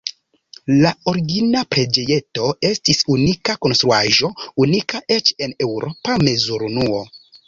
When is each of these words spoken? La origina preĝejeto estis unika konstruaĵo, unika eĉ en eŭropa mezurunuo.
La 0.83 0.91
origina 1.09 1.59
preĝejeto 1.73 2.47
estis 2.69 3.01
unika 3.15 3.55
konstruaĵo, 3.65 4.31
unika 4.65 5.03
eĉ 5.17 5.29
en 5.49 5.55
eŭropa 5.67 6.17
mezurunuo. 6.29 7.03